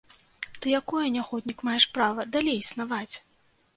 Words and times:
Ты 0.61 0.71
якое, 0.79 1.03
нягоднік, 1.17 1.59
маеш 1.69 1.85
права 1.99 2.21
далей 2.37 2.57
існаваць? 2.63 3.15